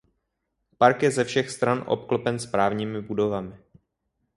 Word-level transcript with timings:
Park 0.77 1.03
je 1.03 1.11
ze 1.11 1.23
všech 1.23 1.51
stran 1.51 1.83
obklopen 1.87 2.39
správními 2.39 3.01
budovami. 3.01 3.55